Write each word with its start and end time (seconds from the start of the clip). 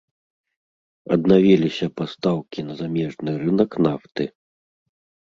Аднавіліся 1.15 1.85
пастаўкі 2.01 2.59
на 2.71 2.79
замежны 2.79 3.31
рынак 3.43 3.71
нафты. 3.89 4.23